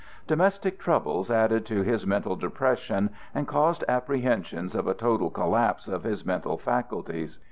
[0.25, 6.01] Domestic troubles added to his mental depression, and caused apprehensions of a total collapse of
[6.01, 7.37] his mental faculties.